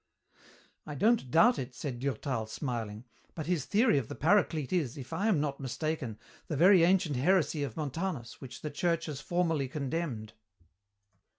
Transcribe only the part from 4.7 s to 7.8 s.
is, if I am not mistaken, the very ancient heresy of